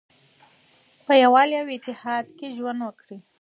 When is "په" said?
1.05-1.13